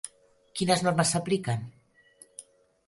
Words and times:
Quines 0.61 0.81
normes 0.87 1.11
s'apliquen? 1.17 1.71